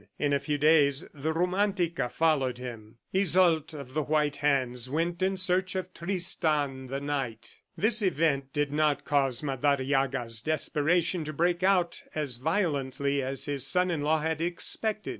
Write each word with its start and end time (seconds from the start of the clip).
In 0.17 0.33
a 0.33 0.39
few 0.39 0.57
days, 0.57 1.05
the 1.13 1.31
Romantica 1.31 2.09
followed 2.11 2.57
him.... 2.57 2.97
Iseult 3.13 3.75
of 3.75 3.93
the 3.93 4.01
white 4.01 4.37
hands 4.37 4.89
went 4.89 5.21
in 5.21 5.37
search 5.37 5.75
of 5.75 5.93
Tristan, 5.93 6.87
the 6.87 6.99
knight. 6.99 7.57
This 7.77 8.01
event 8.01 8.51
did 8.51 8.71
not 8.73 9.05
cause 9.05 9.43
Madariaga's 9.43 10.41
desperation 10.41 11.23
to 11.25 11.33
break 11.33 11.61
out 11.61 12.01
as 12.15 12.37
violently 12.37 13.21
as 13.21 13.45
his 13.45 13.67
son 13.67 13.91
in 13.91 14.01
law 14.01 14.21
had 14.21 14.41
expected. 14.41 15.09